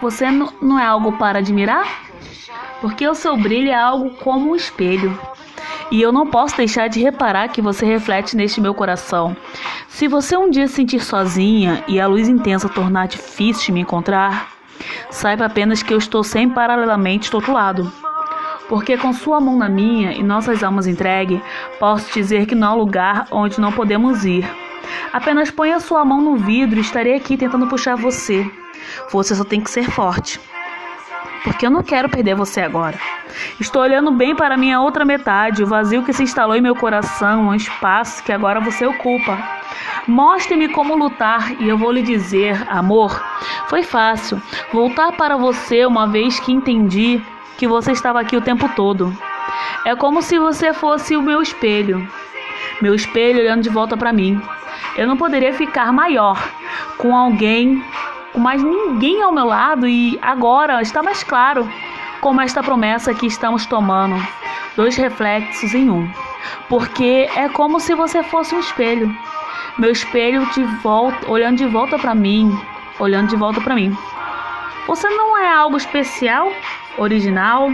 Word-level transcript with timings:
Você 0.00 0.26
não 0.60 0.78
é 0.78 0.86
algo 0.86 1.12
para 1.18 1.38
admirar? 1.38 2.02
Porque 2.80 3.06
o 3.06 3.14
seu 3.14 3.36
brilho 3.36 3.70
é 3.70 3.74
algo 3.74 4.10
como 4.10 4.50
um 4.50 4.56
espelho. 4.56 5.18
E 5.90 6.00
eu 6.02 6.12
não 6.12 6.26
posso 6.26 6.56
deixar 6.56 6.88
de 6.88 7.00
reparar 7.00 7.48
que 7.48 7.62
você 7.62 7.86
reflete 7.86 8.36
neste 8.36 8.60
meu 8.60 8.74
coração. 8.74 9.36
Se 9.88 10.06
você 10.06 10.36
um 10.36 10.50
dia 10.50 10.68
se 10.68 10.74
sentir 10.74 11.00
sozinha 11.00 11.82
e 11.88 11.98
a 11.98 12.06
luz 12.06 12.28
intensa 12.28 12.68
tornar 12.68 13.08
difícil 13.08 13.66
de 13.66 13.72
me 13.72 13.80
encontrar, 13.80 14.48
saiba 15.10 15.46
apenas 15.46 15.82
que 15.82 15.92
eu 15.92 15.98
estou 15.98 16.22
sempre 16.22 16.54
paralelamente 16.54 17.30
do 17.30 17.38
outro 17.38 17.52
lado. 17.52 17.90
Porque 18.68 18.98
com 18.98 19.14
sua 19.14 19.40
mão 19.40 19.56
na 19.56 19.68
minha 19.68 20.12
e 20.12 20.22
nossas 20.22 20.62
almas 20.62 20.86
entregue, 20.86 21.42
posso 21.80 22.12
dizer 22.12 22.44
que 22.44 22.54
não 22.54 22.68
há 22.68 22.74
lugar 22.74 23.26
onde 23.30 23.58
não 23.58 23.72
podemos 23.72 24.26
ir. 24.26 24.46
Apenas 25.10 25.50
ponha 25.50 25.80
sua 25.80 26.04
mão 26.04 26.20
no 26.20 26.36
vidro 26.36 26.78
e 26.78 26.82
estarei 26.82 27.16
aqui 27.16 27.36
tentando 27.36 27.66
puxar 27.66 27.96
você. 27.96 28.48
Você 29.10 29.34
só 29.34 29.44
tem 29.44 29.60
que 29.60 29.70
ser 29.70 29.90
forte. 29.90 30.40
Porque 31.44 31.66
eu 31.66 31.70
não 31.70 31.82
quero 31.82 32.08
perder 32.08 32.34
você 32.34 32.60
agora. 32.60 32.98
Estou 33.60 33.82
olhando 33.82 34.10
bem 34.10 34.34
para 34.34 34.56
minha 34.56 34.80
outra 34.80 35.04
metade, 35.04 35.62
o 35.62 35.66
vazio 35.66 36.02
que 36.02 36.12
se 36.12 36.22
instalou 36.22 36.56
em 36.56 36.60
meu 36.60 36.74
coração, 36.74 37.48
um 37.48 37.54
espaço 37.54 38.22
que 38.22 38.32
agora 38.32 38.60
você 38.60 38.84
ocupa. 38.84 39.38
Mostre-me 40.06 40.68
como 40.68 40.96
lutar 40.96 41.60
e 41.60 41.68
eu 41.68 41.78
vou 41.78 41.92
lhe 41.92 42.02
dizer, 42.02 42.66
amor, 42.68 43.22
foi 43.68 43.82
fácil 43.82 44.40
voltar 44.72 45.12
para 45.12 45.36
você 45.36 45.84
uma 45.84 46.06
vez 46.06 46.40
que 46.40 46.52
entendi 46.52 47.22
que 47.56 47.68
você 47.68 47.92
estava 47.92 48.20
aqui 48.20 48.36
o 48.36 48.40
tempo 48.40 48.68
todo. 48.74 49.16
É 49.84 49.94
como 49.94 50.22
se 50.22 50.38
você 50.38 50.72
fosse 50.72 51.16
o 51.16 51.22
meu 51.22 51.40
espelho. 51.42 52.06
Meu 52.80 52.94
espelho 52.94 53.40
olhando 53.40 53.62
de 53.62 53.68
volta 53.68 53.96
para 53.96 54.12
mim. 54.12 54.40
Eu 54.96 55.06
não 55.06 55.16
poderia 55.16 55.52
ficar 55.52 55.92
maior 55.92 56.38
com 56.96 57.16
alguém, 57.16 57.82
com 58.38 58.42
mais 58.42 58.62
ninguém 58.62 59.20
ao 59.20 59.32
meu 59.32 59.46
lado 59.46 59.88
e 59.88 60.16
agora 60.22 60.80
está 60.80 61.02
mais 61.02 61.24
claro 61.24 61.68
como 62.20 62.40
esta 62.40 62.62
promessa 62.62 63.12
que 63.12 63.26
estamos 63.26 63.66
tomando, 63.66 64.14
dois 64.76 64.94
reflexos 64.94 65.74
em 65.74 65.90
um. 65.90 66.08
Porque 66.68 67.28
é 67.34 67.48
como 67.48 67.80
se 67.80 67.96
você 67.96 68.22
fosse 68.22 68.54
um 68.54 68.60
espelho. 68.60 69.12
Meu 69.76 69.90
espelho 69.90 70.46
de 70.52 70.62
volta, 70.84 71.28
olhando 71.28 71.56
de 71.56 71.66
volta 71.66 71.98
para 71.98 72.14
mim, 72.14 72.56
olhando 73.00 73.28
de 73.28 73.34
volta 73.34 73.60
para 73.60 73.74
mim. 73.74 73.96
Você 74.86 75.08
não 75.10 75.36
é 75.36 75.52
algo 75.52 75.76
especial, 75.76 76.52
original? 76.96 77.72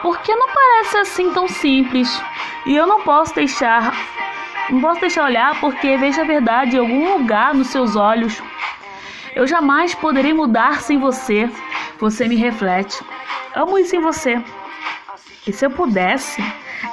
Porque 0.00 0.34
não 0.34 0.48
parece 0.48 0.96
assim 0.96 1.30
tão 1.32 1.48
simples. 1.48 2.08
E 2.64 2.74
eu 2.74 2.86
não 2.86 3.02
posso 3.02 3.34
deixar, 3.34 3.92
não 4.70 4.80
posso 4.80 5.02
deixar 5.02 5.24
olhar 5.24 5.60
porque 5.60 5.98
vejo 5.98 6.18
a 6.18 6.24
verdade 6.24 6.76
em 6.76 6.78
algum 6.78 7.18
lugar 7.18 7.52
nos 7.52 7.66
seus 7.66 7.94
olhos. 7.94 8.42
Eu 9.34 9.46
jamais 9.46 9.94
poderei 9.94 10.32
mudar 10.32 10.80
sem 10.80 10.98
você. 10.98 11.50
Você 11.98 12.28
me 12.28 12.36
reflete. 12.36 13.04
Amo 13.54 13.78
isso 13.78 13.96
em 13.96 14.00
você. 14.00 14.42
E 15.46 15.52
se 15.52 15.66
eu 15.66 15.70
pudesse, 15.70 16.42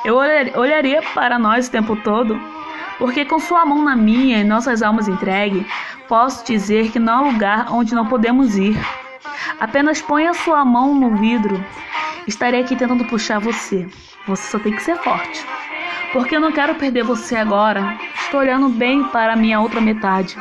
eu 0.04 0.16
olharia 0.16 1.02
para 1.14 1.40
nós 1.40 1.68
o 1.68 1.72
tempo 1.72 1.96
todo, 1.96 2.40
porque 2.98 3.24
com 3.24 3.40
sua 3.40 3.66
mão 3.66 3.82
na 3.82 3.96
minha 3.96 4.40
e 4.40 4.44
nossas 4.44 4.82
almas 4.82 5.08
entregue, 5.08 5.66
posso 6.08 6.46
dizer 6.46 6.92
que 6.92 7.00
não 7.00 7.14
há 7.14 7.32
lugar 7.32 7.72
onde 7.72 7.96
não 7.96 8.06
podemos 8.08 8.58
ir. 8.58 8.78
Apenas 9.60 10.02
ponha 10.02 10.34
sua 10.34 10.66
mão 10.66 10.94
no 10.94 11.16
vidro. 11.16 11.64
Estarei 12.28 12.62
aqui 12.62 12.76
tentando 12.76 13.06
puxar 13.06 13.40
você. 13.40 13.88
Você 14.28 14.52
só 14.52 14.60
tem 14.60 14.74
que 14.74 14.84
ser 14.84 14.98
forte. 14.98 15.46
Porque 16.12 16.36
eu 16.36 16.42
não 16.42 16.52
quero 16.52 16.76
perder 16.76 17.04
você 17.04 17.36
agora. 17.36 17.98
Estou 18.16 18.40
olhando 18.40 18.70
bem 18.70 19.04
para 19.06 19.34
a 19.34 19.36
minha 19.36 19.60
outra 19.60 19.80
metade. 19.80 20.38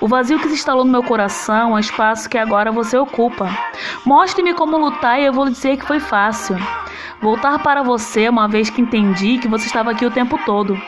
O 0.00 0.06
vazio 0.06 0.38
que 0.38 0.46
se 0.46 0.54
instalou 0.54 0.84
no 0.84 0.92
meu 0.92 1.02
coração 1.02 1.72
é 1.72 1.74
o 1.74 1.78
espaço 1.80 2.30
que 2.30 2.38
agora 2.38 2.70
você 2.70 2.96
ocupa. 2.96 3.50
Mostre-me 4.04 4.54
como 4.54 4.78
lutar 4.78 5.20
e 5.20 5.24
eu 5.24 5.32
vou 5.32 5.44
lhe 5.44 5.50
dizer 5.50 5.76
que 5.76 5.86
foi 5.86 5.98
fácil. 5.98 6.56
Voltar 7.20 7.58
para 7.58 7.82
você 7.82 8.28
uma 8.28 8.46
vez 8.46 8.70
que 8.70 8.80
entendi 8.80 9.38
que 9.38 9.48
você 9.48 9.66
estava 9.66 9.90
aqui 9.90 10.06
o 10.06 10.10
tempo 10.10 10.38
todo. 10.46 10.80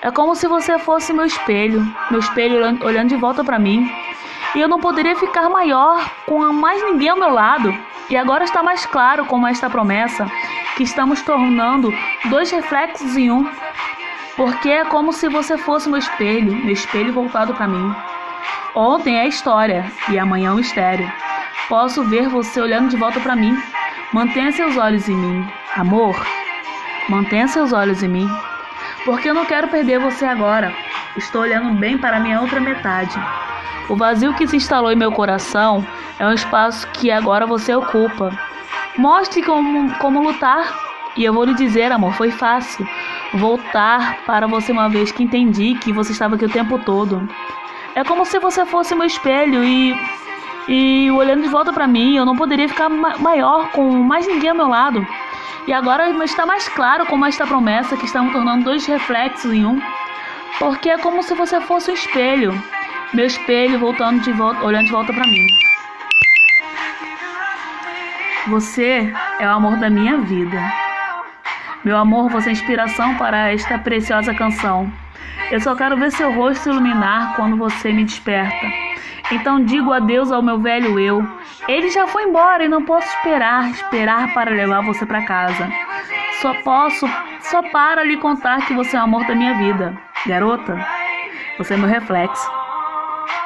É 0.00 0.12
como 0.12 0.36
se 0.36 0.46
você 0.46 0.78
fosse 0.78 1.12
meu 1.12 1.24
espelho, 1.24 1.84
meu 2.08 2.20
espelho 2.20 2.78
olhando 2.84 3.08
de 3.08 3.16
volta 3.16 3.42
para 3.42 3.58
mim. 3.58 3.90
E 4.54 4.60
eu 4.60 4.68
não 4.68 4.78
poderia 4.78 5.16
ficar 5.16 5.48
maior 5.48 6.08
com 6.24 6.52
mais 6.52 6.80
ninguém 6.84 7.08
ao 7.08 7.18
meu 7.18 7.30
lado. 7.30 7.76
E 8.08 8.16
agora 8.16 8.44
está 8.44 8.62
mais 8.62 8.86
claro 8.86 9.24
como 9.24 9.48
esta 9.48 9.68
promessa 9.68 10.30
que 10.76 10.84
estamos 10.84 11.20
tornando 11.22 11.92
dois 12.26 12.48
reflexos 12.52 13.16
em 13.16 13.28
um. 13.28 13.50
Porque 14.36 14.68
é 14.68 14.84
como 14.84 15.12
se 15.12 15.28
você 15.28 15.58
fosse 15.58 15.88
meu 15.88 15.98
espelho, 15.98 16.54
meu 16.54 16.72
espelho 16.72 17.12
voltado 17.12 17.52
para 17.54 17.66
mim. 17.66 17.92
Ontem 18.76 19.18
é 19.18 19.26
história 19.26 19.90
e 20.10 20.18
amanhã 20.18 20.50
é 20.50 20.52
um 20.52 20.56
mistério. 20.56 21.10
Posso 21.66 22.04
ver 22.04 22.28
você 22.28 22.60
olhando 22.60 22.90
de 22.90 22.96
volta 22.98 23.18
para 23.18 23.34
mim. 23.34 23.56
Mantenha 24.12 24.52
seus 24.52 24.76
olhos 24.76 25.08
em 25.08 25.16
mim. 25.16 25.48
Amor, 25.74 26.14
mantenha 27.08 27.48
seus 27.48 27.72
olhos 27.72 28.02
em 28.02 28.08
mim. 28.08 28.28
Porque 29.06 29.30
eu 29.30 29.34
não 29.34 29.46
quero 29.46 29.68
perder 29.68 29.98
você 29.98 30.26
agora. 30.26 30.74
Estou 31.16 31.40
olhando 31.40 31.72
bem 31.78 31.96
para 31.96 32.20
minha 32.20 32.38
outra 32.38 32.60
metade. 32.60 33.18
O 33.88 33.96
vazio 33.96 34.34
que 34.34 34.46
se 34.46 34.56
instalou 34.56 34.92
em 34.92 34.96
meu 34.96 35.10
coração 35.10 35.82
é 36.18 36.26
um 36.26 36.34
espaço 36.34 36.86
que 36.88 37.10
agora 37.10 37.46
você 37.46 37.74
ocupa. 37.74 38.38
Mostre 38.98 39.42
como, 39.42 39.90
como 39.94 40.22
lutar. 40.22 40.70
E 41.16 41.24
eu 41.24 41.32
vou 41.32 41.44
lhe 41.44 41.54
dizer, 41.54 41.90
amor, 41.92 42.12
foi 42.12 42.30
fácil. 42.30 42.86
Voltar 43.32 44.18
para 44.26 44.46
você 44.46 44.70
uma 44.70 44.86
vez 44.86 45.10
que 45.10 45.22
entendi 45.22 45.76
que 45.76 45.94
você 45.94 46.12
estava 46.12 46.34
aqui 46.34 46.44
o 46.44 46.50
tempo 46.50 46.78
todo. 46.78 47.26
É 47.96 48.04
como 48.04 48.26
se 48.26 48.38
você 48.38 48.66
fosse 48.66 48.94
meu 48.94 49.06
espelho 49.06 49.64
e 49.64 49.96
e 50.68 51.10
olhando 51.12 51.42
de 51.42 51.48
volta 51.48 51.72
para 51.72 51.86
mim, 51.86 52.16
eu 52.16 52.26
não 52.26 52.36
poderia 52.36 52.68
ficar 52.68 52.90
ma 52.90 53.16
maior 53.16 53.70
com 53.70 53.88
mais 53.90 54.26
ninguém 54.26 54.50
ao 54.50 54.56
meu 54.56 54.68
lado. 54.68 55.06
E 55.66 55.72
agora 55.72 56.10
está 56.24 56.44
mais 56.44 56.68
claro 56.68 57.06
como 57.06 57.24
esta 57.24 57.46
promessa 57.46 57.96
que 57.96 58.04
estamos 58.04 58.32
tornando 58.34 58.64
dois 58.64 58.84
reflexos 58.84 59.50
em 59.50 59.64
um, 59.64 59.80
porque 60.58 60.90
é 60.90 60.98
como 60.98 61.22
se 61.22 61.34
você 61.34 61.58
fosse 61.62 61.90
um 61.90 61.94
espelho, 61.94 62.52
meu 63.14 63.24
espelho 63.24 63.78
voltando 63.78 64.20
de 64.20 64.32
volta, 64.32 64.62
olhando 64.62 64.84
de 64.84 64.92
volta 64.92 65.12
para 65.14 65.24
mim. 65.24 65.46
Você 68.48 69.10
é 69.40 69.46
o 69.46 69.52
amor 69.52 69.76
da 69.78 69.88
minha 69.88 70.18
vida. 70.18 70.60
Meu 71.82 71.96
amor, 71.96 72.28
você 72.28 72.50
é 72.50 72.52
inspiração 72.52 73.14
para 73.14 73.52
esta 73.52 73.78
preciosa 73.78 74.34
canção. 74.34 74.92
Eu 75.50 75.60
só 75.60 75.74
quero 75.76 75.96
ver 75.96 76.10
seu 76.10 76.32
rosto 76.32 76.68
iluminar 76.68 77.36
quando 77.36 77.56
você 77.56 77.92
me 77.92 78.04
desperta. 78.04 78.66
Então 79.30 79.64
digo 79.64 79.92
adeus 79.92 80.30
ao 80.32 80.42
meu 80.42 80.58
velho 80.58 80.98
eu. 80.98 81.26
Ele 81.68 81.88
já 81.90 82.06
foi 82.06 82.24
embora 82.24 82.64
e 82.64 82.68
não 82.68 82.84
posso 82.84 83.06
esperar, 83.08 83.70
esperar 83.70 84.32
para 84.34 84.50
levar 84.50 84.82
você 84.82 85.04
para 85.06 85.24
casa. 85.24 85.68
Só 86.40 86.52
posso, 86.62 87.08
só 87.40 87.62
para 87.70 88.04
lhe 88.04 88.16
contar 88.18 88.66
que 88.66 88.74
você 88.74 88.96
é 88.96 89.00
o 89.00 89.04
amor 89.04 89.24
da 89.26 89.34
minha 89.34 89.54
vida. 89.54 89.96
Garota, 90.26 90.78
você 91.58 91.74
é 91.74 91.76
meu 91.76 91.88
reflexo. 91.88 92.50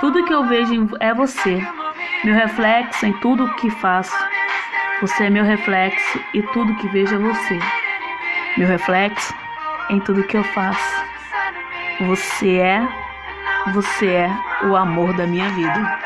Tudo 0.00 0.24
que 0.24 0.32
eu 0.32 0.44
vejo 0.44 0.88
é 1.00 1.14
você. 1.14 1.60
Meu 2.24 2.34
reflexo 2.34 3.06
em 3.06 3.12
tudo 3.14 3.44
o 3.44 3.54
que 3.54 3.70
faço. 3.70 4.16
Você 5.00 5.24
é 5.24 5.30
meu 5.30 5.44
reflexo 5.44 6.20
e 6.34 6.42
tudo 6.42 6.74
que 6.76 6.88
vejo 6.88 7.14
é 7.14 7.18
você. 7.18 7.58
Meu 8.56 8.68
reflexo 8.68 9.34
em 9.88 10.00
tudo 10.00 10.24
que 10.24 10.36
eu 10.36 10.44
faço. 10.44 10.99
Você 12.06 12.56
é, 12.56 12.88
você 13.74 14.06
é 14.06 14.30
o 14.64 14.74
amor 14.74 15.14
da 15.14 15.26
minha 15.26 15.50
vida. 15.50 16.00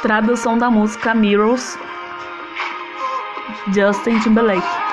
Tradução 0.00 0.56
da 0.56 0.70
música 0.70 1.14
Mirrors, 1.14 1.78
Justin 3.74 4.18
Timberlake. 4.20 4.89